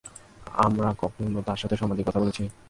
আমরা 0.59 0.89
কখন 1.01 1.25
তার 1.47 1.59
সাথে 1.61 1.75
সম্মান 1.79 1.95
দিয়ে 1.97 2.07
কথা 2.09 2.21
বলেছি? 2.23 2.43